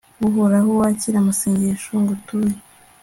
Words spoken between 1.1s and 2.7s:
amasengesho ngutuye